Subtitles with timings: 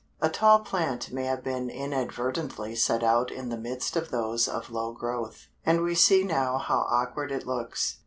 [0.19, 4.71] A tall plant may have been inadvertently set out in the midst of those of
[4.71, 7.99] low growth, and we see now how awkward it looks.